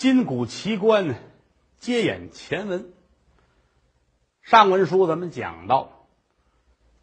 [0.00, 1.16] 金谷奇观，
[1.78, 2.90] 接演前文。
[4.40, 6.06] 上文书咱们讲到，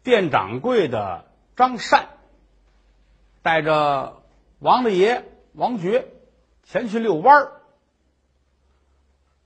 [0.02, 2.08] 店掌柜的张善
[3.40, 4.24] 带着
[4.58, 6.08] 王大爷王觉
[6.64, 7.52] 前去遛弯儿，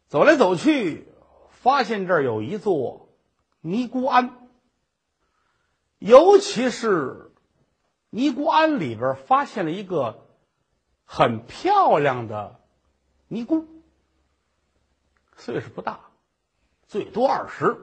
[0.09, 1.07] 走来走去，
[1.50, 3.11] 发现这儿有一座
[3.61, 4.48] 尼姑庵，
[5.98, 7.30] 尤其是
[8.09, 10.27] 尼姑庵里边发现了一个
[11.05, 12.61] 很漂亮的。
[13.32, 13.67] 尼姑
[15.39, 16.11] 岁数不大，
[16.86, 17.79] 最多二十，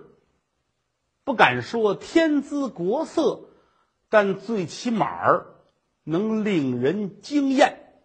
[1.23, 3.49] 不敢说天姿国色，
[4.09, 5.48] 但最起码儿
[6.03, 7.99] 能令人惊艳。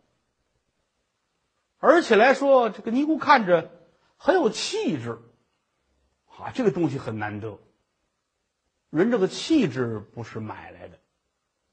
[1.76, 3.70] 而且来说，这个尼姑看着
[4.16, 5.18] 很有气质，
[6.38, 7.58] 啊，这个东西很难得。
[8.88, 10.98] 人这个气质不是买来的，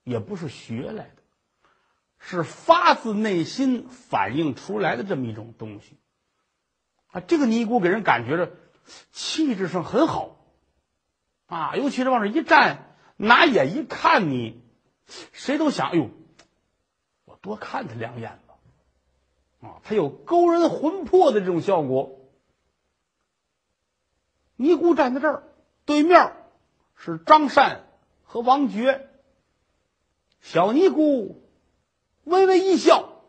[0.03, 1.20] 也不是学来的。
[2.23, 5.97] 是发自内心反映出来的这么一种东西，
[7.07, 8.53] 啊，这个尼姑给人感觉着
[9.11, 10.37] 气质上很好，
[11.47, 14.61] 啊，尤其是往这一站，拿眼一看你，
[15.33, 16.11] 谁都想，哎呦，
[17.25, 22.19] 我多看他两眼吧，啊，他有勾人魂魄的这种效果。
[24.55, 25.43] 尼姑站在这儿，
[25.85, 26.33] 对面
[26.95, 27.87] 是张善
[28.23, 29.09] 和王觉，
[30.39, 31.40] 小尼姑。
[32.23, 33.21] 微微一笑，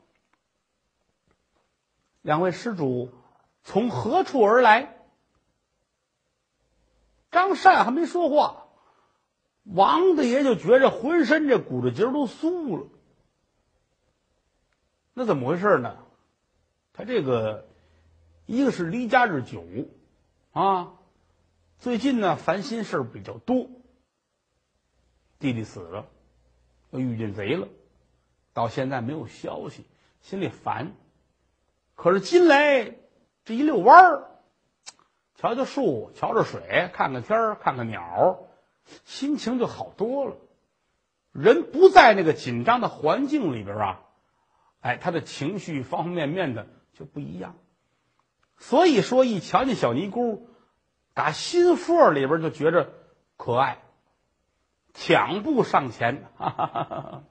[2.23, 3.11] 两位施主
[3.63, 4.97] 从何处而来？
[7.31, 8.69] 张善还没说话，
[9.65, 12.89] 王大爷就觉着浑身这骨头节都酥了。
[15.15, 15.97] 那怎么回事呢？
[16.93, 17.67] 他这个
[18.45, 19.65] 一个是离家日久
[20.53, 20.93] 啊，
[21.79, 23.67] 最近呢烦心事比较多。
[25.39, 26.07] 弟弟死了，
[26.91, 27.67] 又遇见贼了。
[28.53, 29.87] 到现在没有消息，
[30.21, 30.93] 心里烦。
[31.95, 32.97] 可是今来
[33.45, 34.31] 这一遛弯儿，
[35.37, 38.39] 瞧瞧树，瞧着水，看看天儿，看看鸟，
[39.05, 40.37] 心情就好多了。
[41.33, 44.01] 人不在那个紧张的环境里边啊，
[44.81, 47.55] 哎，他的情绪方方面面的就不一样。
[48.59, 50.49] 所以说，一瞧见小尼姑，
[51.15, 52.93] 打心缝里边就觉着
[53.37, 53.83] 可爱，
[54.93, 56.29] 抢步上前。
[56.37, 57.25] 哈哈哈哈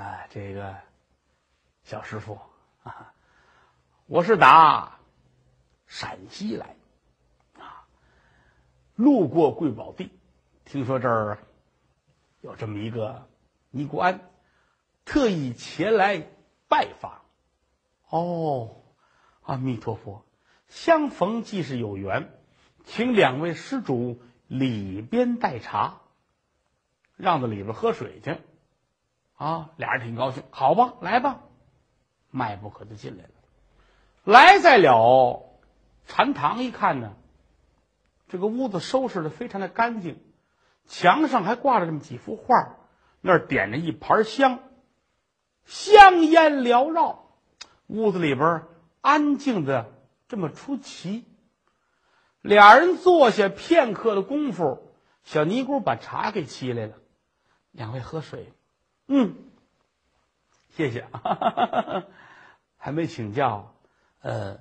[0.00, 0.78] 啊，这个
[1.82, 2.38] 小师傅
[2.82, 3.12] 啊，
[4.06, 4.98] 我是打
[5.86, 6.74] 陕西来
[7.58, 7.84] 啊，
[8.94, 10.10] 路过贵宝地，
[10.64, 11.38] 听说这儿
[12.40, 13.28] 有这么一个
[13.68, 14.20] 尼姑庵，
[15.04, 16.26] 特意前来
[16.66, 17.20] 拜访。
[18.08, 18.80] 哦，
[19.42, 20.24] 阿弥陀佛，
[20.66, 22.40] 相逢即是有缘，
[22.84, 26.00] 请两位施主里边待茶，
[27.16, 28.38] 让到里边喝水去。
[29.40, 31.40] 啊，俩人挺高兴，好吧，来吧，
[32.30, 33.30] 迈步可就进来了。
[34.22, 35.58] 来在了
[36.06, 37.14] 禅堂一看呢，
[38.28, 40.22] 这个屋子收拾的非常的干净，
[40.84, 42.76] 墙上还挂着这么几幅画，
[43.22, 44.58] 那儿点着一盘香，
[45.64, 47.30] 香烟缭绕，
[47.86, 48.64] 屋子里边
[49.00, 49.90] 安静的
[50.28, 51.24] 这么出奇。
[52.42, 54.92] 俩人坐下片刻的功夫，
[55.24, 56.96] 小尼姑把茶给沏来了，
[57.70, 58.52] 两位喝水。
[59.12, 59.34] 嗯，
[60.76, 62.04] 谢谢啊，
[62.78, 63.74] 还没请教，
[64.20, 64.60] 呃，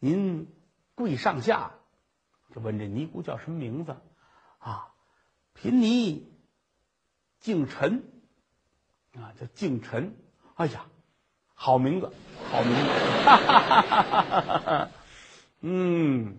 [0.00, 0.52] 您
[0.96, 1.70] 贵上下，
[2.52, 3.94] 就问这尼姑叫什么名字
[4.58, 4.92] 啊？
[5.52, 6.28] 贫尼
[7.38, 8.02] 敬臣
[9.14, 10.16] 啊，叫敬臣。
[10.56, 10.86] 哎呀，
[11.54, 12.12] 好名字，
[12.50, 12.90] 好名字。
[15.62, 16.36] 嗯，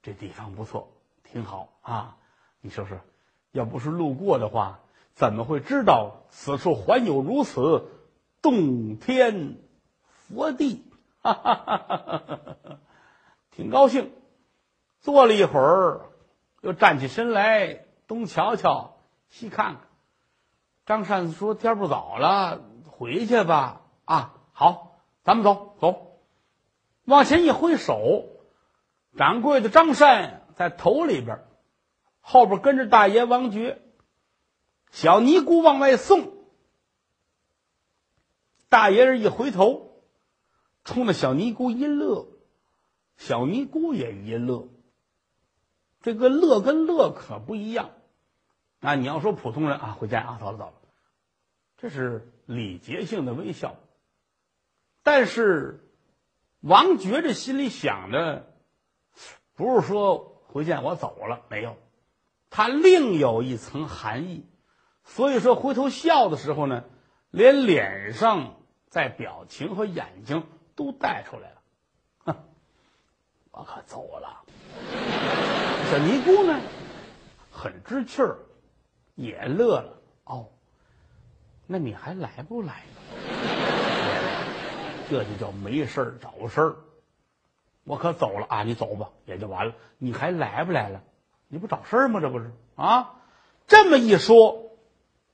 [0.00, 0.92] 这地方不错，
[1.24, 2.16] 挺好啊。
[2.60, 3.00] 你说说，
[3.50, 4.78] 要不是路过的话。
[5.20, 7.90] 怎么会知道此处还有如此
[8.40, 9.58] 洞天
[10.06, 10.82] 佛地？
[11.20, 12.78] 哈哈哈哈哈！
[13.50, 14.10] 挺高兴，
[15.00, 16.06] 坐了一会儿，
[16.62, 18.96] 又站起身来，东瞧瞧，
[19.28, 19.82] 西看看。
[20.86, 26.16] 张善说：“天不早了，回去吧。”啊，好，咱们走走。
[27.04, 28.24] 往前一挥手，
[29.18, 31.44] 掌柜的张善在头里边，
[32.22, 33.82] 后边跟着大爷王觉。
[34.90, 36.32] 小尼姑往外送，
[38.68, 40.02] 大爷人一回头，
[40.84, 42.28] 冲着小尼姑一乐，
[43.16, 44.68] 小尼姑也一乐。
[46.02, 47.90] 这个乐跟乐可不一样。
[48.80, 50.72] 啊，你要说普通人啊，回家啊，走了走了，
[51.76, 53.76] 这是礼节性的微笑。
[55.02, 55.86] 但是
[56.60, 58.52] 王觉这心里想的，
[59.54, 61.76] 不是说回见我走了没有，
[62.48, 64.46] 他另有一层含义。
[65.04, 66.84] 所以说，回头笑的时候呢，
[67.30, 68.56] 连脸上
[68.88, 71.56] 在表情和眼睛都带出来了。
[72.24, 72.36] 哼，
[73.50, 74.44] 我可走了。
[75.90, 76.60] 小尼姑呢，
[77.50, 78.38] 很知趣儿，
[79.16, 80.00] 也乐了。
[80.24, 80.46] 哦，
[81.66, 82.84] 那你还来不来
[85.10, 86.76] 这就叫没事儿找事儿。
[87.82, 89.74] 我可走了啊，你走吧，也就完了。
[89.98, 91.02] 你还来不来了？
[91.48, 92.20] 你不找事儿吗？
[92.20, 93.16] 这不是啊？
[93.66, 94.69] 这么一说，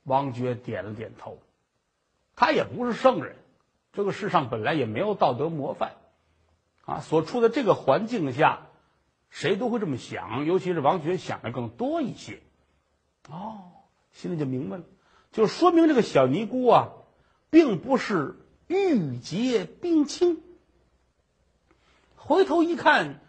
[0.07, 1.37] 王珏点了点头。
[2.35, 3.35] 他也不是圣人，
[3.91, 5.95] 这个世上本来也没有道德模范，
[6.85, 8.67] 啊，所处的这个环境下，
[9.29, 12.39] 谁都会这么想，尤其是王珏想的更多一些。
[13.29, 13.71] 哦，
[14.11, 14.83] 心里就明白了，
[15.31, 16.89] 就说明这个小尼姑啊，
[17.49, 18.35] 并不是
[18.67, 20.41] 玉洁冰清。
[22.15, 23.19] 回头一看，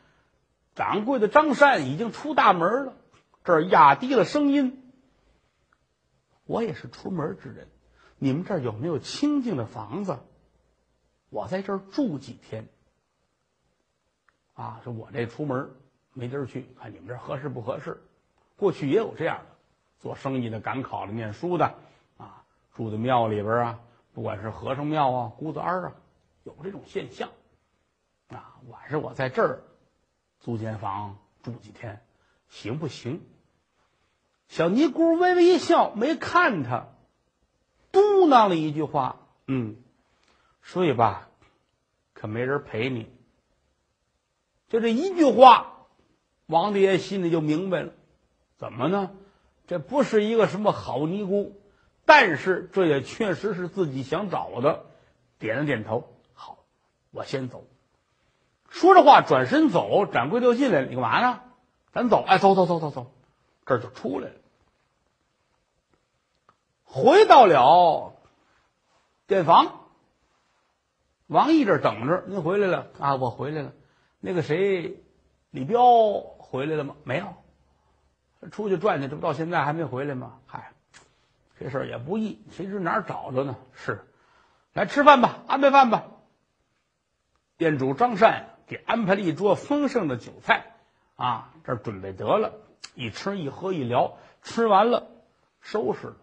[0.75, 2.93] 掌柜的张善已经出大门了，
[3.43, 4.88] 这儿压低了声音
[6.49, 7.69] ：“我也是出门之人。”
[8.21, 10.19] 你们这儿有没有清静的房子？
[11.29, 12.67] 我在这儿住几天。
[14.55, 15.71] 啊，说我这出门
[16.15, 18.03] 没地儿去，看你们这儿合适不合适？
[18.57, 19.57] 过去也有这样的，
[20.01, 21.77] 做生意的、赶考的、念书的，
[22.17, 23.81] 啊，住在庙里边啊，
[24.13, 25.95] 不管是和尚庙啊、姑子庵啊，
[26.43, 27.29] 有这种现象。
[28.31, 29.63] 啊，晚上我在这儿
[30.41, 32.03] 租间房住几天，
[32.49, 33.23] 行不行？
[34.49, 36.89] 小尼姑微微一笑，没看他。
[37.93, 39.77] 嘟囔了一句话：“嗯，
[40.61, 41.29] 睡吧，
[42.15, 43.11] 可没人陪你。”
[44.69, 45.87] 就这一句话，
[46.47, 47.93] 王大爷心里就明白了，
[48.57, 49.11] 怎么呢？
[49.67, 51.61] 这不是一个什么好尼姑，
[52.07, 54.87] 但是这也确实是自己想找的。
[55.39, 56.59] 点了点头，好，
[57.11, 57.65] 我先走。
[58.71, 60.87] 说着话，转身走，掌柜就进来了。
[60.87, 61.41] 你干嘛呢？
[61.93, 63.13] 咱走，哎，走走走走走，
[63.69, 64.35] 这就出来了。
[66.85, 68.15] 回到了
[69.27, 69.91] 店房，
[71.27, 72.25] 王毅这等着。
[72.27, 73.17] 您回来了啊？
[73.17, 73.73] 我回来了。
[74.21, 75.05] 那个谁，
[75.51, 75.83] 李彪
[76.39, 76.97] 回来了吗？
[77.05, 77.35] 没有，
[78.51, 80.41] 出去转去，这不到现在还没回来吗？
[80.47, 80.73] 嗨，
[81.61, 83.55] 这事儿也不易，谁知哪儿找着呢？
[83.75, 84.03] 是，
[84.73, 86.07] 来吃饭吧，安排饭吧。
[87.59, 90.75] 店主张善给安排了一桌丰盛的酒菜
[91.17, 92.55] 啊，这准备得了，
[92.95, 95.09] 一吃一喝一聊，吃完了
[95.61, 96.17] 收拾了。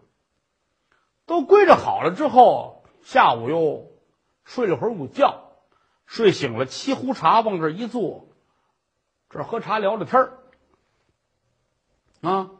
[1.24, 3.90] 都归置好了之后，下午又
[4.44, 5.52] 睡了会儿午觉，
[6.06, 8.28] 睡醒了，沏壶茶往这一坐，
[9.28, 10.38] 这喝茶聊着天儿
[12.20, 12.50] 啊。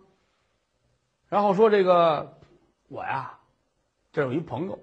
[1.29, 2.39] 然后说：“这个
[2.89, 3.39] 我呀，
[4.13, 4.79] 这有一朋友，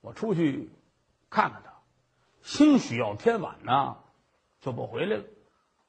[0.00, 0.70] 我出去
[1.28, 1.72] 看看他，
[2.42, 3.96] 兴许要天晚呢
[4.60, 5.24] 就不回来了，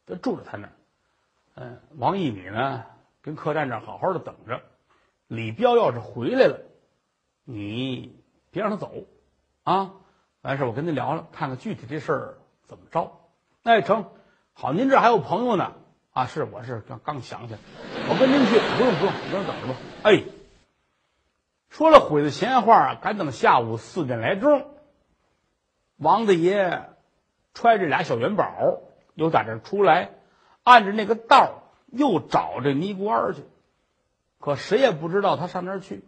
[0.05, 0.73] 就住在他那儿。
[1.55, 2.85] 嗯，王毅，你呢
[3.21, 4.61] 跟客栈这好好的等着。
[5.27, 6.59] 李彪要是回来了。”
[7.43, 8.93] 你别让他走，
[9.63, 9.93] 啊！
[10.41, 13.19] 完事我跟他聊聊，看看具体这事儿怎么着。
[13.63, 14.11] 那哎，成，
[14.53, 15.73] 好，您这还有朋友呢，
[16.13, 17.59] 啊，是，我是刚刚想起来，
[18.07, 19.79] 我跟您去，不用不用，你让等着吧。
[20.03, 20.23] 哎，
[21.69, 24.75] 说了鬼子闲话，赶等下午四点来钟，
[25.97, 26.91] 王大爷
[27.55, 28.81] 揣着俩小元宝，
[29.15, 30.11] 又在这出来，
[30.63, 33.43] 按着那个道又找这尼姑庵去，
[34.39, 36.03] 可谁也不知道他上那儿去。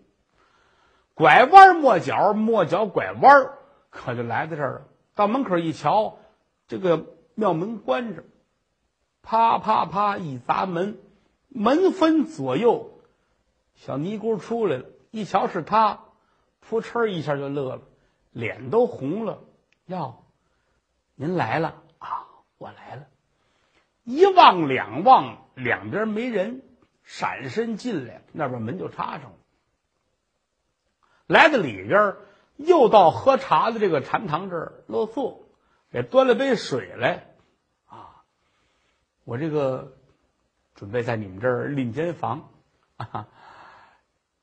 [1.13, 3.51] 拐弯抹角，抹角拐弯，
[3.89, 4.81] 可就来到这儿了。
[5.16, 6.18] 到门口一瞧，
[6.68, 8.23] 这个庙门关着，
[9.21, 10.97] 啪啪啪一砸门，
[11.49, 12.99] 门分左右，
[13.75, 14.85] 小尼姑出来了。
[15.11, 15.99] 一瞧是他，
[16.59, 17.81] 扑哧一下就乐了，
[18.31, 19.39] 脸都红了。
[19.85, 20.23] 哟，
[21.13, 22.25] 您来了啊！
[22.57, 23.04] 我来了。
[24.04, 26.62] 一望两望，两边没人，
[27.04, 29.38] 闪身进来，那边门就插上了。
[31.26, 32.16] 来到里边，
[32.57, 35.48] 又到喝茶的这个禅堂这儿落座，
[35.90, 37.33] 给端了杯水来。
[37.86, 38.24] 啊，
[39.24, 39.98] 我这个
[40.76, 42.50] 准备在你们这儿另间房，
[42.98, 43.28] 啊，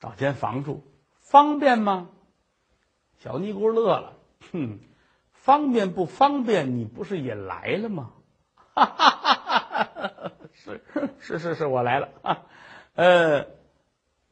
[0.01, 0.83] 找间房住，
[1.19, 2.09] 方便吗？
[3.19, 4.17] 小尼姑乐了，
[4.51, 4.79] 哼，
[5.33, 6.79] 方便不方便？
[6.79, 8.13] 你不是也来了吗？
[8.73, 9.40] 哈哈哈！
[10.65, 10.81] 是
[11.21, 12.43] 是是是，我来了啊。
[12.95, 13.47] 呃，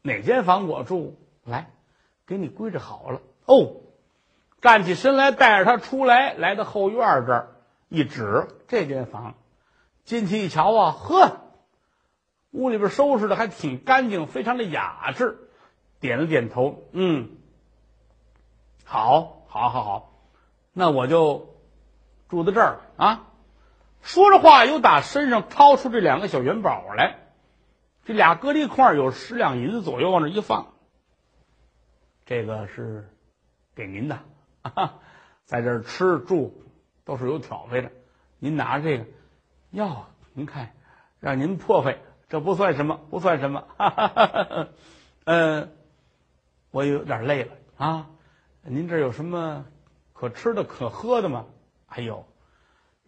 [0.02, 1.16] 哪间房我住？
[1.44, 1.70] 来。
[2.26, 3.76] 给你归置好了哦，
[4.60, 7.56] 站起身来，带着他出来，来到后院这儿，
[7.88, 9.34] 一指这间房，
[10.04, 11.38] 进去一瞧啊，呵，
[12.50, 15.48] 屋里边收拾的还挺干净，非常的雅致，
[16.00, 17.30] 点了点头，嗯，
[18.84, 20.12] 好，好，好，好，
[20.74, 21.56] 那我就
[22.28, 23.24] 住在这儿啊。
[24.02, 27.18] 说着话，又打身上掏出这两个小元宝来，
[28.04, 30.72] 这俩搁一块，有十两银子左右，往这一放。
[32.24, 33.08] 这个是
[33.74, 34.18] 给您的
[35.44, 36.62] 在这儿吃住
[37.04, 37.90] 都是有挑费的。
[38.38, 39.06] 您拿着这个，
[39.70, 40.74] 哟，您看，
[41.20, 43.66] 让您破费，这不算什么，不算什么。
[45.24, 45.72] 嗯，
[46.70, 48.10] 我有点累了啊。
[48.62, 49.64] 您这有什么
[50.12, 51.46] 可吃的可喝的吗？
[51.86, 52.27] 哎呦，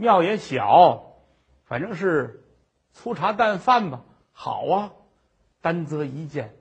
[0.00, 1.12] 庙也小，
[1.66, 2.42] 反正是
[2.94, 4.00] 粗茶淡饭吧。
[4.32, 4.92] 好啊，
[5.60, 6.56] 单择一件，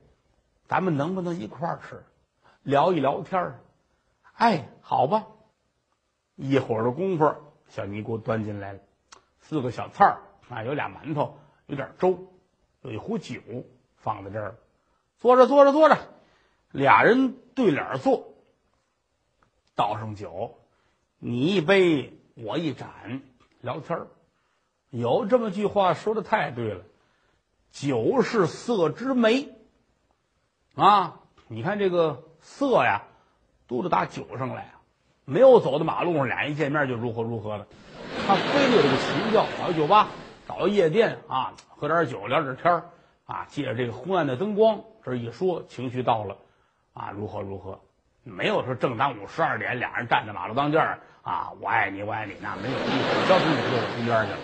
[0.68, 2.04] 咱们能不能一块儿吃，
[2.64, 3.62] 聊一聊天儿？
[4.34, 5.26] 哎，好吧。
[6.36, 7.34] 一会儿的功夫，
[7.70, 8.80] 小尼姑端进来了
[9.40, 12.28] 四个小菜儿啊，有俩馒头，有点粥，
[12.82, 13.40] 有一壶酒
[13.96, 14.58] 放在这儿。
[15.16, 15.98] 坐着，坐着，坐着，
[16.72, 18.34] 俩人对脸坐，
[19.76, 20.60] 倒上酒，
[21.20, 23.22] 你一杯，我一盏，
[23.60, 24.08] 聊天儿。
[24.90, 26.84] 有这么句话说的太对了。
[27.72, 29.50] 酒是色之媒，
[30.76, 33.04] 啊，你看这个色呀，
[33.68, 34.82] 都得打酒上来啊。
[35.26, 37.68] 没有走到马路上，俩人一见面就如何如何的，
[38.26, 39.46] 他非得有这个情调。
[39.60, 40.08] 找个酒吧，
[40.48, 42.90] 找个夜店啊，喝点酒，聊点天儿
[43.26, 46.38] 啊，借着这个昏暗的灯光，这一说，情绪到了，
[46.94, 47.82] 啊，如何如何，
[48.30, 54.38] 没有说正当午十二点，俩人站在马路当间儿啊，我爱你，我爱你，那没有，一会儿交通就中间去了。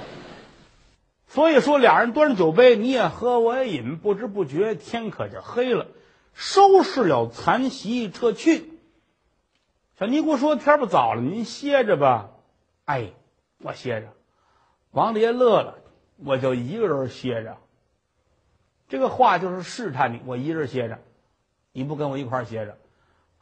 [1.27, 5.87] 所以说，俩人端着酒杯，你也喝，我也饮，不知不觉天可就黑了。
[6.33, 8.69] 收拾了残席，撤去。
[9.97, 12.29] 小尼姑说：“天不早了，您歇着吧。”
[12.83, 13.11] 哎，
[13.59, 14.07] 我歇着。
[14.91, 15.77] 王大爷乐了
[16.23, 17.57] ：“我就一个人歇着。”
[18.87, 20.99] 这个话就是试探你，我一人歇着，
[21.71, 22.77] 你不跟我一块儿歇着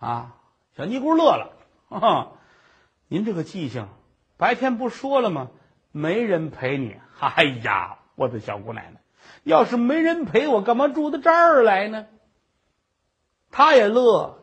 [0.04, 0.36] 啊？
[0.76, 1.54] 小尼姑乐了
[1.88, 2.32] ：“哈，
[3.08, 3.88] 您这个记性，
[4.38, 5.52] 白天不说了吗？
[5.92, 9.00] 没人陪你。”哎呀，我的小姑奶奶，
[9.44, 12.08] 要是没人陪我，干嘛住到这儿来呢？
[13.50, 14.40] 他也乐，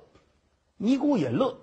[0.77, 1.59] 尼姑也乐。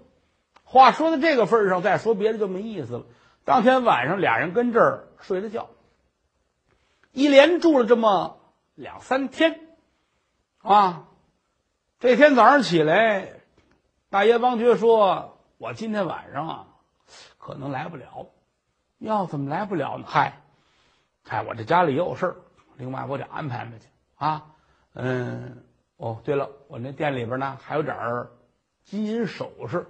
[0.63, 3.05] 话说到这个份上，再说别的就没意思了。
[3.45, 5.69] 当天晚上，俩人跟这儿睡了觉，
[7.13, 8.37] 一连住了这么
[8.75, 9.61] 两三天，
[10.61, 11.07] 啊，
[12.01, 13.36] 这天早上起来，
[14.09, 16.67] 大爷王觉说：“我今天晚上啊，
[17.37, 18.27] 可能来不了。
[18.99, 20.05] 要怎么来不了呢？
[20.07, 20.41] 嗨。”
[21.27, 22.35] 嗨，我这家里也有事儿，
[22.77, 24.45] 另外我得安排安排去啊。
[24.93, 25.61] 嗯，
[25.97, 28.31] 哦，对了，我那店里边呢还有点儿
[28.85, 29.85] 金银首饰，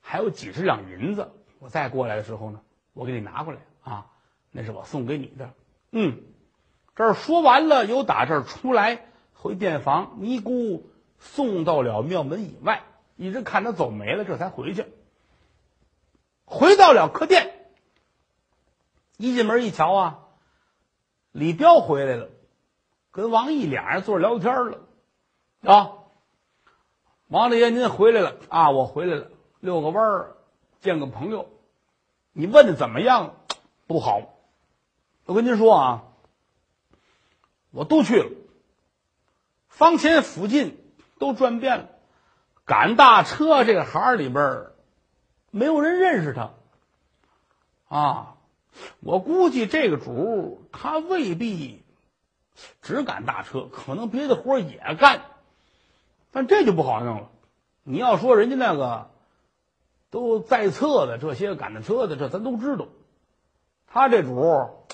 [0.00, 1.32] 还有几十两银子。
[1.58, 2.60] 我再过来的时候呢，
[2.92, 4.06] 我给你拿过来啊，
[4.52, 5.50] 那是我送给你的。
[5.90, 6.22] 嗯，
[6.94, 12.84] 这儿说完了，又打这儿出来回店房，尼姑送到了庙门以外，
[13.16, 14.86] 一直看他走没了，这才回去。
[16.44, 17.72] 回到了客店，
[19.16, 20.22] 一进门一瞧啊。
[21.32, 22.30] 李彪回来了，
[23.10, 24.88] 跟王毅俩人坐着聊天了，
[25.62, 25.92] 啊，
[27.26, 29.30] 王大爷您回来了啊，我回来了，
[29.60, 30.36] 遛个弯儿，
[30.80, 31.50] 见个朋友，
[32.32, 33.34] 你问的怎么样？
[33.86, 34.22] 不好，
[35.26, 36.04] 我跟您说啊，
[37.70, 38.30] 我都去了，
[39.68, 40.82] 房前附近
[41.18, 41.88] 都转遍了，
[42.66, 44.66] 赶大车这个行里边
[45.50, 46.50] 没有人认识他，
[47.88, 48.32] 啊。
[49.00, 51.82] 我估计这个主他未必
[52.82, 55.22] 只赶大车，可能别的活也干，
[56.30, 57.30] 但这就不好弄了。
[57.84, 59.10] 你要说人家那个
[60.10, 62.88] 都在册的这些赶的车的，这咱都知道。
[63.86, 64.86] 他这主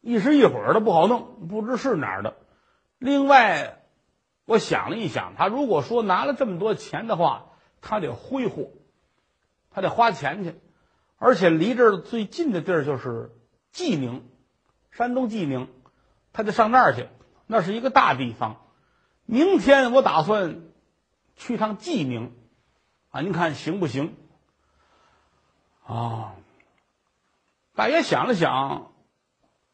[0.00, 2.34] 一时一会儿的不好弄，不知是哪儿的。
[2.98, 3.80] 另外，
[4.48, 7.50] 我想了一想，他如果说拿了这么多钱的话，
[7.82, 8.70] 他得挥霍，
[9.70, 10.58] 他得花钱去。
[11.18, 13.36] 而且离这儿最近的地儿就是
[13.72, 14.26] 济宁，
[14.90, 15.68] 山东济宁，
[16.32, 17.08] 他得上那儿去，
[17.46, 18.64] 那是一个大地方。
[19.26, 20.62] 明天我打算
[21.36, 22.34] 去趟济宁，
[23.10, 24.16] 啊，您看行不行？
[25.84, 26.36] 啊，
[27.74, 28.92] 大爷想了想，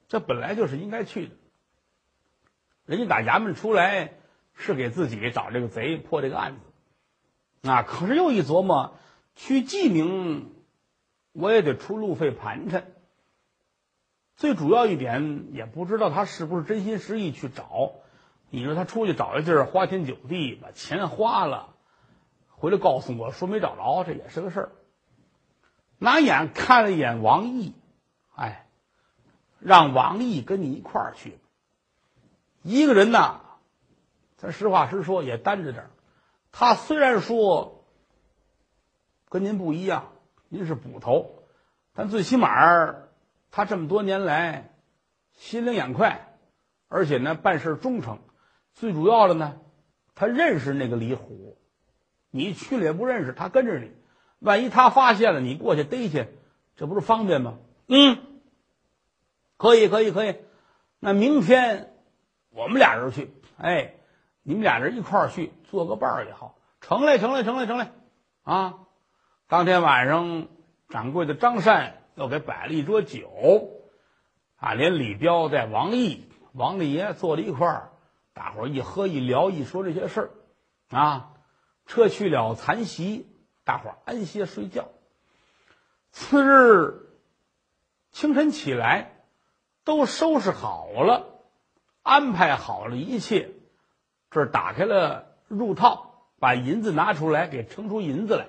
[0.08, 1.36] 这本来就是应该去的。
[2.86, 4.14] 人家打衙门出来
[4.54, 6.56] 是给自己找这个贼破这个案
[7.62, 8.94] 子，啊，可是又一琢磨，
[9.34, 10.50] 去济宁。
[11.32, 12.86] 我也得出路费盘缠。
[14.36, 17.92] 最主要一点，也不知道他是不是真心实意去找。
[18.50, 21.74] 你说他出去找一地儿，花天酒地，把钱花了，
[22.50, 24.72] 回来告诉我说没找着，这也是个事儿。
[25.98, 27.74] 拿眼看了一眼王毅，
[28.36, 28.68] 哎，
[29.58, 31.38] 让王毅跟你一块儿去。
[32.62, 33.40] 一个人呐，
[34.36, 35.86] 咱实话实说也担着点
[36.52, 37.84] 他虽然说
[39.28, 40.10] 跟您不一样。
[40.50, 41.42] 您是捕头，
[41.94, 42.94] 但最起码
[43.50, 44.72] 他这么多年来
[45.32, 46.36] 心灵眼快，
[46.86, 48.20] 而且呢办事忠诚。
[48.72, 49.58] 最主要的呢，
[50.14, 51.58] 他认识那个李虎，
[52.30, 53.90] 你去了也不认识，他跟着你，
[54.38, 56.28] 万一他发现了，你过去逮去，
[56.76, 57.58] 这不是方便吗？
[57.88, 58.18] 嗯，
[59.56, 60.36] 可以，可以，可以。
[61.00, 61.92] 那明天
[62.50, 63.94] 我们俩人去，哎，
[64.44, 66.56] 你们俩人一块儿去，做个伴儿也好。
[66.80, 67.88] 成嘞，成嘞，成嘞，成嘞。
[68.42, 68.74] 啊，
[69.48, 70.48] 当天晚上，
[70.90, 73.70] 掌柜的张善又给摆了一桌酒，
[74.56, 77.92] 啊，连李彪带王毅、王大爷坐在一块儿，
[78.34, 80.20] 大伙儿一喝一聊一说这些事
[80.90, 81.30] 儿，啊，
[81.86, 83.26] 撤去了残席，
[83.64, 84.88] 大伙儿安歇睡觉。
[86.10, 87.08] 次日
[88.10, 89.24] 清晨起来，
[89.84, 91.40] 都收拾好了，
[92.02, 93.53] 安排好了一切，
[94.34, 96.10] 这打开了入套。
[96.40, 98.48] 把银子拿出来，给称出银子来。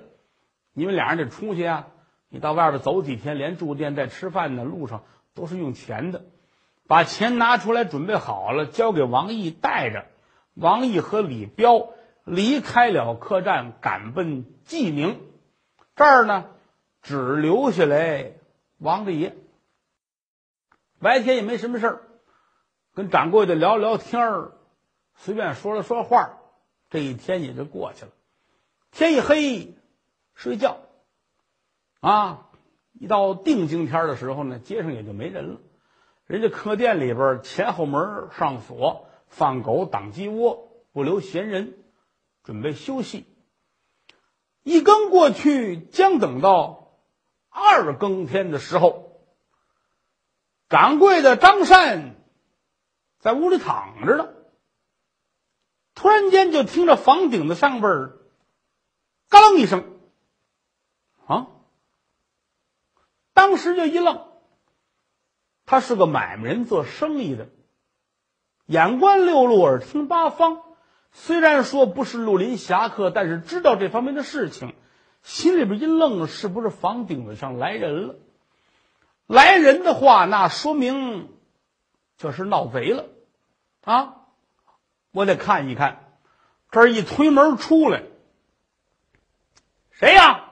[0.74, 1.88] 你们俩人得出去啊！
[2.28, 6.26] 你到外边走几天，连住店带吃饭的路上都是用钱的。
[6.88, 10.08] 把钱拿出来，准备好了，交给王毅带着。
[10.56, 11.88] 王毅和李彪
[12.26, 15.22] 离开了客栈，赶奔济宁。
[15.96, 16.48] 这儿呢，
[17.02, 18.34] 只留下来
[18.78, 19.38] 王大爷。
[21.00, 22.02] 白天也没什么事儿，
[22.94, 24.52] 跟掌柜的聊聊天儿，
[25.16, 26.38] 随便说了说话。
[26.90, 28.12] 这一天也就过去了，
[28.92, 29.76] 天一黑，
[30.36, 30.78] 睡觉，
[32.00, 32.52] 啊，
[32.94, 35.60] 一到定经天的时候呢，街上也就没人了。
[36.26, 41.76] 人家客店里边前后门上锁，放狗挡鸡窝，不留闲人，
[42.44, 43.26] 准备休息。
[44.62, 47.00] 一更过去，将等到
[47.50, 49.20] 二更天的时候，
[50.70, 52.16] 掌柜的张善
[53.20, 54.35] 在屋里躺着呢。
[55.96, 58.18] 突然间，就听着房顶子上边儿
[59.30, 59.98] “嘎啷”一声，
[61.26, 61.48] 啊！
[63.34, 64.28] 当时就一愣。
[65.66, 67.48] 他是个买卖人，做生意的，
[68.68, 70.62] 眼观六路，耳听八方。
[71.12, 74.76] 虽然说不是绿林侠客，但是知道这方面的事情，
[75.24, 78.16] 心里边一愣：是不是房顶子上来人了？
[79.26, 81.30] 来人的话，那说明
[82.18, 83.06] 就是闹贼了，
[83.82, 84.25] 啊！
[85.16, 86.12] 我得看一看，
[86.72, 88.04] 这一推门出来，
[89.92, 90.52] 谁呀？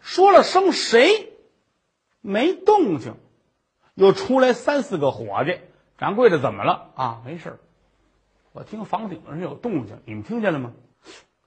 [0.00, 1.32] 说了声谁，
[2.20, 3.16] 没动静，
[3.94, 5.58] 又出来三四个伙计。
[5.96, 6.90] 掌柜的怎么了？
[6.94, 7.58] 啊，没事
[8.52, 10.74] 我听房顶上有动静，你们听见了吗？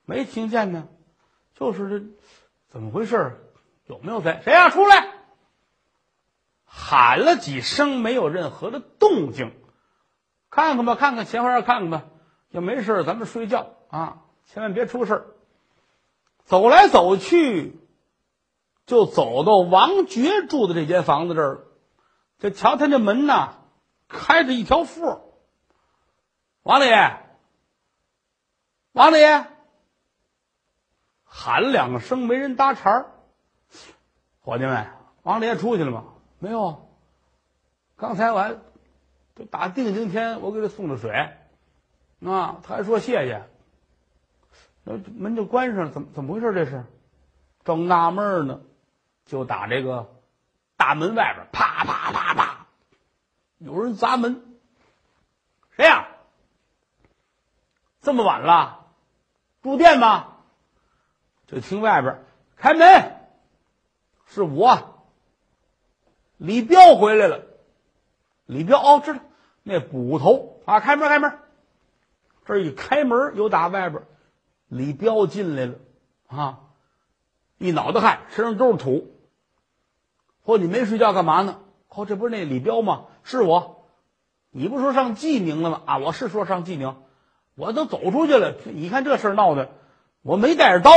[0.05, 0.87] 没听见呢，
[1.53, 2.05] 就是这，
[2.67, 3.39] 怎么回事？
[3.85, 4.41] 有没有贼？
[4.43, 4.71] 谁呀？
[4.71, 5.13] 出来！
[6.65, 9.53] 喊了几声，没有任何的动静。
[10.55, 12.05] 看看吧，看看前后院看看吧。
[12.49, 15.35] 要没事咱们睡觉啊，千万别出事
[16.45, 17.77] 走来走去，
[18.85, 21.65] 就走到王爵住的这间房子这儿，
[22.39, 23.55] 就瞧他这门呐，
[24.07, 25.21] 开着一条缝。
[26.63, 27.19] 王大爷，
[28.93, 29.45] 王大爷，
[31.25, 33.11] 喊两声没人搭茬儿。
[34.39, 34.87] 伙计们，
[35.23, 36.05] 王大爷出去了吗？
[36.39, 36.87] 没有，
[37.97, 38.55] 刚才我还。
[39.35, 41.11] 就打定今天，我给他送的水，
[42.23, 43.43] 啊，他还说谢谢，
[44.83, 46.53] 那门就关上了，怎么怎么回事？
[46.53, 46.85] 这是，
[47.65, 48.61] 正纳闷呢，
[49.25, 50.15] 就打这个
[50.77, 52.67] 大门外边，啪啪啪啪，
[53.57, 54.57] 有人砸门，
[55.71, 56.07] 谁呀？
[58.01, 58.87] 这么晚了，
[59.61, 60.37] 住店吗？
[61.47, 62.23] 就听外边
[62.55, 63.27] 开门，
[64.27, 65.05] 是我，
[66.37, 67.43] 李彪回来了。
[68.45, 69.19] 李彪哦，知道
[69.67, 71.39] 那捕头啊，开门开门。
[72.45, 74.03] 这一开门，又打外边，
[74.67, 75.73] 李彪进来了
[76.27, 76.59] 啊，
[77.57, 79.11] 一脑袋汗，身上都是土。
[80.45, 81.61] 说你没睡觉干嘛呢？
[81.89, 83.05] 哦，这不是那李彪吗？
[83.23, 83.87] 是我。
[84.51, 85.81] 你不说上济宁了吗？
[85.87, 86.95] 啊，我是说上济宁，
[87.55, 88.53] 我都走出去了。
[88.65, 89.71] 你看这事儿闹的，
[90.21, 90.91] 我没带着刀，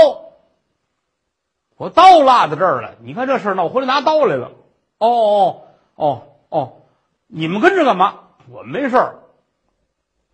[1.79, 2.97] 我刀落在这儿了。
[3.01, 4.53] 你看这事儿闹，我回来拿刀来了。
[4.99, 5.63] 哦哦
[5.95, 6.83] 哦哦。
[7.27, 8.28] 你们跟着干嘛？
[8.51, 9.19] 我们没事儿，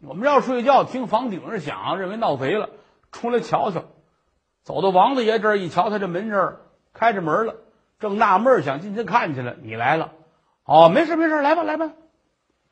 [0.01, 2.71] 我们要睡觉，听房顶上响，认为闹贼了，
[3.13, 3.85] 出来瞧瞧。
[4.63, 6.61] 走到王大爷这儿一瞧，他这门这儿
[6.93, 7.57] 开着门了，
[7.99, 9.57] 正纳闷想进去看去了。
[9.63, 10.13] 你来了，
[10.65, 11.91] 哦，没事没事，来吧来吧。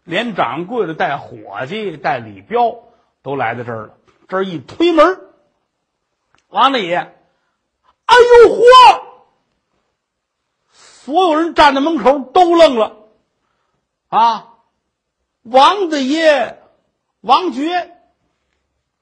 [0.05, 2.77] 连掌柜的带伙计带李彪
[3.23, 3.95] 都来到这儿了。
[4.29, 5.21] 这一推门，
[6.49, 8.63] 王大爷，哎呦嚯！
[10.71, 12.97] 所有人站在门口都愣了。
[14.09, 14.52] 啊，
[15.43, 16.63] 王大爷，
[17.21, 17.97] 王爵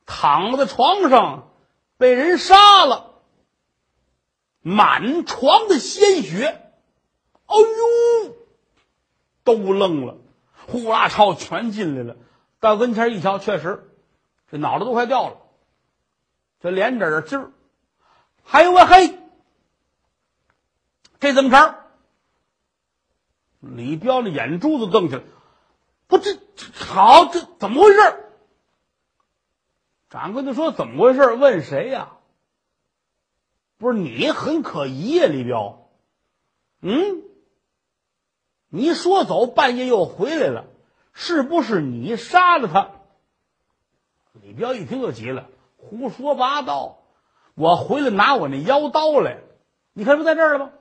[0.07, 1.51] 躺在床上，
[1.99, 3.15] 被人杀了，
[4.63, 6.47] 满床的鲜血，
[7.47, 8.37] 哎呦，
[9.45, 10.17] 都愣了，
[10.67, 12.17] 呼啦超全进来了，
[12.59, 13.91] 到跟前一瞧，确实，
[14.51, 15.37] 这脑袋都快掉了，
[16.61, 17.53] 这脸褶儿筋儿，
[18.45, 19.19] 还有我嘿，
[21.19, 21.77] 这怎么着？
[23.61, 25.23] 李彪的眼珠子瞪起来，
[26.11, 26.37] 不，这
[26.75, 28.01] 好，这怎么回事？
[30.11, 31.35] 掌柜的说：“怎么回事？
[31.35, 32.17] 问谁呀？
[33.79, 35.89] 不是你很可疑呀，李彪。
[36.83, 37.23] 嗯，
[38.69, 40.65] 你说走半夜又回来了，
[41.13, 42.91] 是不是你杀了他？”
[44.43, 45.47] 李彪一听就急了
[45.79, 46.99] ：“胡说八道！
[47.55, 49.39] 我回来拿我那腰刀来，
[49.93, 50.73] 你看不在这儿了吗？”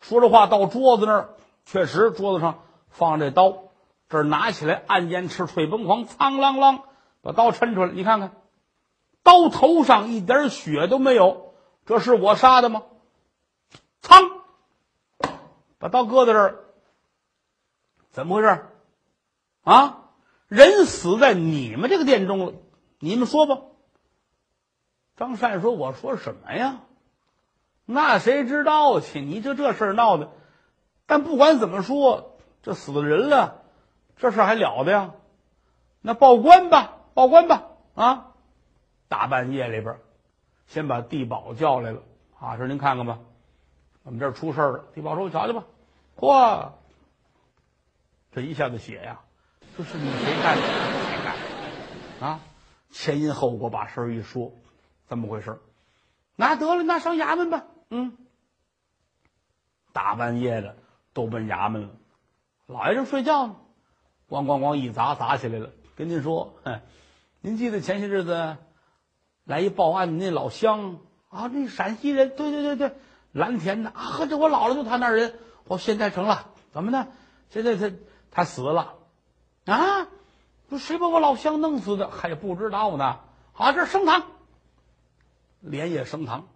[0.00, 1.34] 说着话到桌子那儿。
[1.64, 3.65] 确实，桌子上放这刀，
[4.08, 6.82] 这拿起来，暗箭翅吹崩狂，苍啷啷
[7.22, 7.92] 把刀抻出来。
[7.92, 8.36] 你看看，
[9.22, 12.84] 刀头上一点血都没有，这是我杀的吗？
[14.00, 14.22] 苍，
[15.78, 16.64] 把刀搁在这儿，
[18.10, 18.66] 怎么回事？
[19.62, 20.10] 啊，
[20.46, 22.52] 人死在你们这个店中了，
[23.00, 23.62] 你们说吧。
[25.16, 26.82] 张善说：“我说什么呀？
[27.84, 29.20] 那谁知道去？
[29.20, 30.30] 你就这事闹的。”
[31.06, 33.62] 但不管怎么说，这死了人了，
[34.16, 35.14] 这事还了得呀？
[36.00, 37.64] 那报官吧，报官吧！
[37.94, 38.32] 啊，
[39.08, 39.98] 大半夜里边，
[40.66, 42.02] 先把地保叫来了
[42.38, 43.18] 啊，说您看看吧，
[44.02, 44.84] 我们这儿出事了。
[44.94, 45.64] 地保说：“我瞧瞧吧。”
[46.16, 46.70] 嚯，
[48.32, 49.20] 这一下子血呀，
[49.76, 50.62] 这是你谁干的？
[50.62, 51.36] 谁干
[52.20, 52.26] 的？
[52.26, 52.40] 啊，
[52.90, 54.52] 前因后果把事儿一说，
[55.06, 55.60] 怎么回事？
[56.36, 57.64] 那得了，那上衙门吧。
[57.90, 58.16] 嗯，
[59.92, 60.76] 大半夜的。
[61.12, 61.88] 都奔衙门了，
[62.66, 63.56] 老爷正睡觉呢，
[64.28, 65.70] 咣咣咣一砸，砸起来了。
[65.94, 66.80] 跟您说，哼
[67.40, 68.56] 您记得前些日子
[69.44, 72.96] 来一报案的，那老乡啊，那陕西人，对对对对，
[73.32, 75.38] 蓝田的啊，这我姥姥就他那人。
[75.68, 77.08] 哦，现在成了，怎么呢？
[77.50, 77.96] 现在他
[78.30, 78.94] 他死了
[79.64, 80.08] 啊？
[80.68, 82.10] 说谁把我老乡弄死的？
[82.10, 83.20] 还不知道呢。
[83.52, 84.24] 好，这升堂，
[85.60, 86.48] 连夜升堂，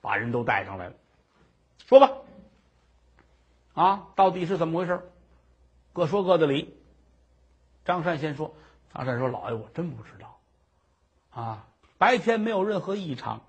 [0.00, 0.94] 把人都带上来了。
[1.86, 2.10] 说吧。
[3.74, 5.00] 啊，到底是怎么回事？
[5.94, 6.76] 各说各的理。
[7.84, 8.54] 张善先说
[8.94, 10.38] ：“张善说，老爷，我真不知道。
[11.30, 11.66] 啊，
[11.98, 13.42] 白天没有任何异常，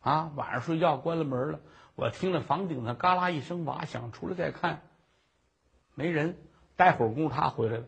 [0.00, 1.60] 啊，晚上睡觉关了门了，
[1.94, 4.82] 我听了房顶上嘎啦一声瓦响，出来再看，
[5.94, 6.36] 没人。
[6.76, 7.84] 待会儿功夫他回来了，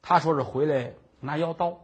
[0.00, 1.80] 他说是回来拿腰刀，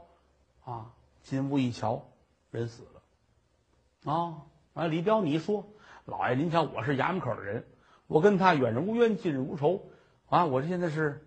[0.64, 0.92] 啊，
[1.23, 2.07] 进屋一瞧，
[2.51, 4.12] 人死了。
[4.12, 4.42] 啊，
[4.73, 5.68] 完李彪，你说，
[6.07, 7.66] 老爷，您瞧，我是衙门口的人。”
[8.11, 9.88] 我跟他远日无冤，近日无仇，
[10.29, 10.44] 啊！
[10.44, 11.25] 我这现在是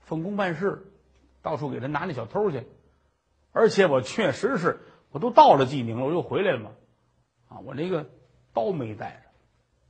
[0.00, 0.90] 奉公办事，
[1.46, 2.66] 到处给他拿那小偷去，
[3.52, 4.80] 而且我确实是，
[5.12, 6.70] 我都到了济宁了，我又回来了嘛，
[7.48, 7.58] 啊！
[7.60, 8.10] 我那个
[8.52, 9.30] 刀没带着，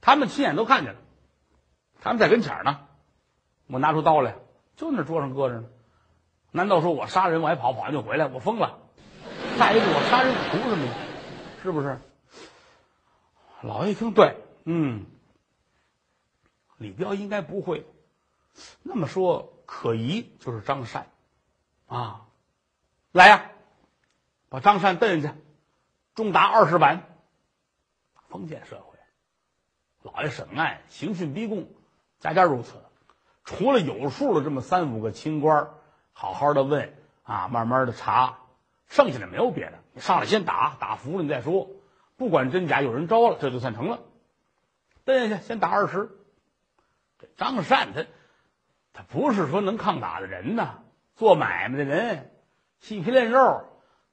[0.03, 1.01] 他们亲眼都看见了，
[2.03, 2.81] 他们在跟前呢，
[3.69, 4.37] 我拿出刀来，
[4.77, 5.69] 就那桌上搁着呢。
[6.51, 8.27] 难道说我杀人我还跑，跑完就回来？
[8.27, 8.79] 我疯了！
[9.59, 10.93] 再一个，我杀人图什么呀？
[11.63, 11.99] 是不是？
[13.63, 15.07] 老爷一听，对，嗯。
[16.77, 17.87] 李彪应该不会，
[18.83, 21.07] 那么说可疑就是张善，
[21.87, 22.27] 啊，
[23.13, 23.51] 来呀，
[24.49, 25.35] 把张善蹬下去，
[26.15, 27.03] 重打二十板。
[28.29, 28.99] 封建社会，
[30.03, 31.69] 老爷审案刑讯逼供，
[32.19, 32.83] 家家如此。
[33.45, 35.71] 除了有数的这么三五个清官，
[36.13, 38.39] 好好的问啊，慢慢的查，
[38.89, 39.79] 剩下的没有别的。
[39.93, 41.71] 你上来先打，打服了你再说，
[42.17, 44.01] 不管真假，有人招了，这就算成了。
[45.05, 46.11] 蹬下去，先打二十。
[47.19, 48.05] 这张善他，
[48.93, 50.83] 他不是说能抗打的人呢，
[51.17, 52.31] 做买卖的人，
[52.79, 53.65] 细皮嫩肉，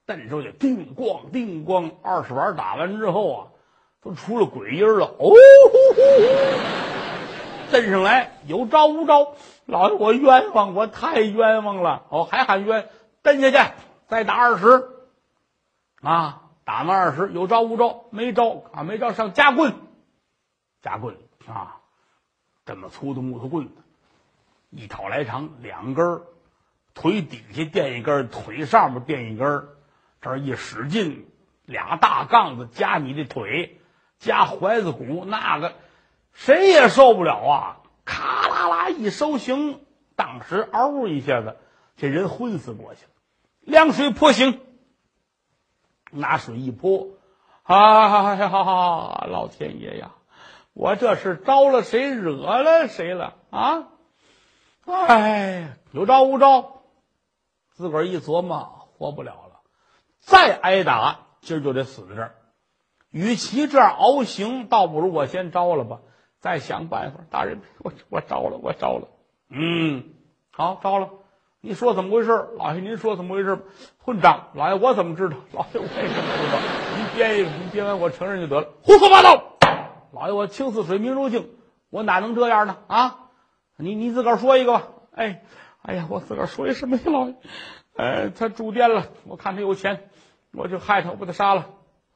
[0.06, 3.46] 蹬出去叮咣叮咣，二十板打完之后啊，
[4.02, 5.06] 都出了鬼音了。
[5.18, 5.34] 哦，
[7.70, 9.34] 蹬上来有招无招，
[9.66, 12.06] 老爷我冤枉，我太冤枉了。
[12.08, 12.88] 哦，还喊冤，
[13.22, 13.72] 蹬下去
[14.08, 14.88] 再打二十，
[16.00, 19.74] 啊，打完二十有招无招，没招啊，没招上夹棍，
[20.80, 21.80] 夹棍啊。
[22.64, 23.74] 这么粗的木头棍子，
[24.70, 26.22] 一挑来长，两根儿
[26.94, 29.68] 腿底下垫一根腿上面垫一根
[30.20, 31.26] 这一使劲，
[31.66, 33.80] 俩大杠子夹你的腿，
[34.18, 35.74] 夹踝子骨，那个
[36.32, 37.76] 谁也受不了啊！
[38.04, 39.80] 咔啦啦一收刑，
[40.16, 41.56] 当时嗷一下子，
[41.96, 43.10] 这人昏死过去了。
[43.60, 44.60] 凉水泼醒，
[46.10, 47.08] 拿水一泼，
[47.62, 48.48] 啊呀，
[49.28, 50.12] 老天爷呀！
[50.74, 53.88] 我这是招了谁，惹了谁了啊？
[54.86, 56.82] 哎，有招无招，
[57.74, 59.60] 自个儿一琢磨，活不了了，
[60.20, 62.34] 再挨打，今儿就得死在这儿。
[63.10, 66.00] 与其这样熬刑，倒不如我先招了吧，
[66.38, 67.20] 再想办法。
[67.30, 69.08] 大人， 我我招了，我招了。
[69.50, 70.04] 嗯，
[70.52, 71.10] 好，招了。
[71.60, 72.48] 你说怎么回事？
[72.58, 73.66] 老爷，您说怎么回事？
[73.98, 74.48] 混账！
[74.54, 75.36] 老爷，我怎么知道？
[75.52, 76.58] 老爷，我也不知道。
[76.96, 78.68] 您编一个，您编完我承认就得了。
[78.82, 79.56] 胡说八道！
[80.12, 81.50] 老爷，我清似水，明如镜，
[81.90, 82.76] 我哪能这样呢？
[82.86, 83.30] 啊，
[83.76, 84.88] 你你自个儿说一个吧。
[85.12, 85.42] 哎，
[85.86, 87.34] 哎呀，我自个儿说一什么呀，老爷？
[87.94, 90.08] 呃，他住店了，我看他有钱，
[90.50, 91.66] 我就害他，我把他杀了。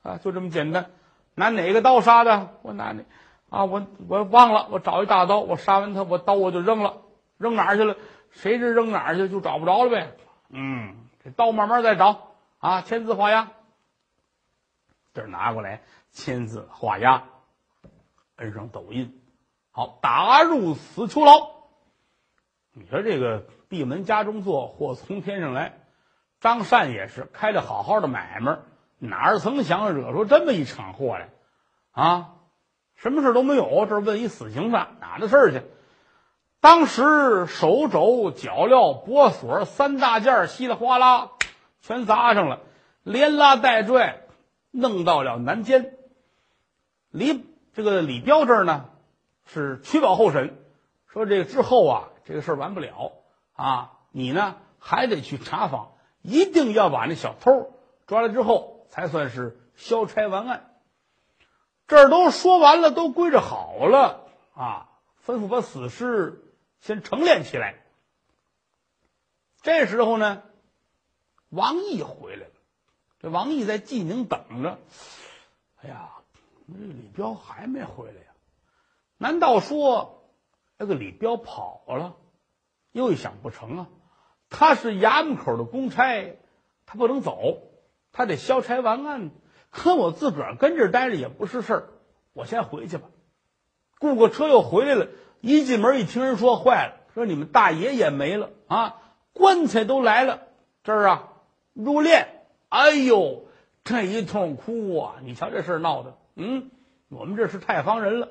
[0.02, 0.90] 啊，就这么简单。
[1.34, 2.56] 拿哪个刀杀的？
[2.62, 3.04] 我拿那，
[3.50, 7.02] 啊，我我忘了，我找一大刀，我杀完他，我刀我就扔了，
[7.36, 7.96] 扔哪儿去了？
[8.30, 10.16] 谁知扔哪儿去就找不着了呗。
[10.48, 13.50] 嗯，这刀慢慢再找啊，签字画押。
[15.12, 17.24] 这拿过来，签字画押，
[18.36, 19.20] 摁上抖印，
[19.72, 21.57] 好，打入死囚牢。
[22.78, 25.80] 你说这个闭门家中坐，祸从天上来。
[26.40, 28.58] 张善也是开着好好的买卖。
[29.00, 31.30] 哪儿曾想惹出这么一场祸来，
[31.90, 32.34] 啊，
[32.94, 35.62] 什么事都没有，这问一死刑犯哪的事去？
[36.60, 41.30] 当时手肘脚镣脖锁三大件稀里哗啦
[41.80, 42.60] 全砸上了，
[43.02, 44.22] 连拉带拽
[44.70, 45.94] 弄到了南监。
[47.10, 48.86] 李这个李彪这儿呢
[49.46, 50.56] 是取保候审，
[51.18, 53.12] 说这个之后啊这个事儿完不了
[53.52, 57.74] 啊，你呢还得去查访，一定要把那小偷
[58.06, 58.76] 抓来之后。
[58.90, 60.74] 才算是消差完案。
[61.88, 64.88] 这儿都说完了，都归置好了啊！
[65.26, 66.42] 吩咐把死尸
[66.80, 67.74] 先成殓起来。
[69.60, 70.42] 这时候呢，
[71.50, 72.52] 王毅回来了。
[73.20, 74.78] 这王毅在济宁等着。
[75.82, 76.12] 哎呀，
[76.66, 78.32] 这李彪还没回来呀？
[79.18, 80.17] 难道说
[80.78, 82.16] 那个李彪跑了？
[82.92, 83.88] 又一想，不成啊！
[84.48, 86.36] 他是衙门口的公差，
[86.86, 87.58] 他不能走。
[88.12, 89.30] 他得消差完案，
[89.70, 91.88] 可我自个儿跟这待着也不是事儿，
[92.32, 93.08] 我先回去吧。
[94.00, 95.08] 雇个车又回来了，
[95.40, 99.02] 一进门一听人说坏了，说你们大爷也没了啊，
[99.34, 100.48] 棺材都来了，
[100.82, 101.28] 这儿啊
[101.74, 102.26] 入殓，
[102.70, 103.44] 哎呦，
[103.84, 105.16] 这一通哭啊！
[105.22, 106.70] 你瞧这事闹的，嗯，
[107.08, 108.28] 我们这是太房人了，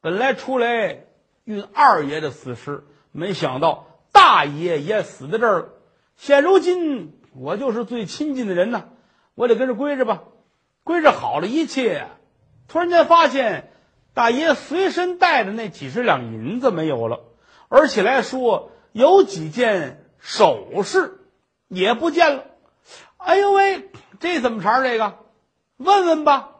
[0.00, 1.04] 本来出来
[1.46, 5.68] 运二爷的死尸，没想到大爷也死在这儿了。
[6.16, 8.88] 现如今我就是最亲近的人呐。
[9.36, 10.24] 我得跟着归着吧，
[10.82, 12.08] 归着好了一切，
[12.68, 13.70] 突然间发现
[14.12, 17.20] 大爷随身带的那几十两银子没有了，
[17.68, 21.20] 而且来说有几件首饰
[21.68, 22.44] 也不见了。
[23.18, 24.82] 哎呦喂，这怎么茬？
[24.82, 25.18] 这个
[25.76, 26.50] 问问吧。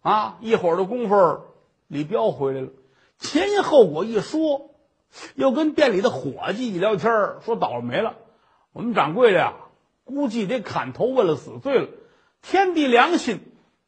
[0.00, 1.40] 啊，一会儿的功夫，
[1.88, 2.68] 李彪回来了，
[3.18, 4.70] 前因后果一说，
[5.34, 7.10] 又跟店里的伙计一聊天
[7.44, 8.14] 说倒霉了，
[8.72, 9.54] 我们掌柜的呀，
[10.04, 11.88] 估计得砍头问了死罪了。
[12.42, 13.40] 天地良心，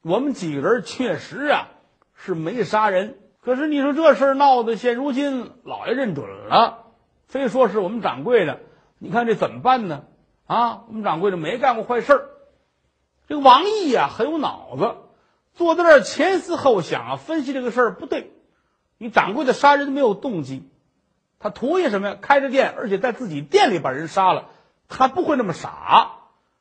[0.02, 1.68] 我们几个人确实啊
[2.14, 3.18] 是没杀人。
[3.42, 6.86] 可是你说这事闹的，现如今老爷认准了，
[7.26, 8.60] 非说是我们掌柜的，
[8.98, 10.02] 你看这怎么办呢？
[10.46, 12.28] 啊，我们掌柜的没干过坏事。
[13.28, 14.96] 这个王毅呀很有脑子，
[15.54, 18.32] 坐在那儿前思后想啊，分析这个事儿不对。
[19.00, 20.68] 你掌柜的杀人没有动机，
[21.40, 22.18] 他图意什么呀？
[22.20, 24.50] 开着店，而且在自己店里把人杀了，
[24.88, 26.12] 他不会那么傻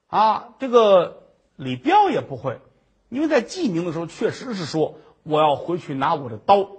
[0.08, 0.50] 啊。
[0.60, 1.18] 这个。
[1.62, 2.62] 李彪也不会，
[3.10, 6.70] 因为在济宁的时候确实是说我要回去拿我的刀，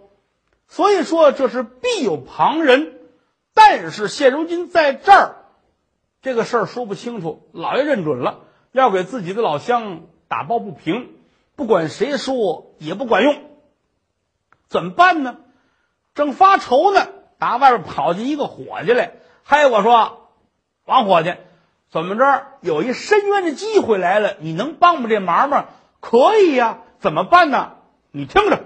[0.68, 2.94] 所以说这是必有旁人。
[3.52, 5.36] 但是现如今在这儿，
[6.22, 7.50] 这个事儿说不清楚。
[7.52, 11.12] 老爷认准了，要给自己的老乡打抱不平，
[11.56, 13.36] 不管谁说也不管用。
[14.66, 15.40] 怎么办呢？
[16.14, 20.30] 正发愁呢，打外边跑进一个伙计来，嗨，我说
[20.84, 21.34] 王伙计。
[21.90, 22.46] 怎么着？
[22.60, 25.64] 有一深渊的机会来了，你能帮我们这忙吗？
[25.98, 27.72] 可以呀，怎么办呢？
[28.12, 28.62] 你听着。